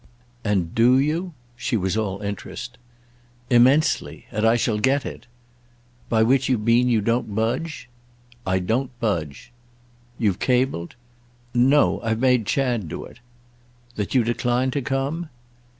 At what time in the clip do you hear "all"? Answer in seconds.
1.95-2.21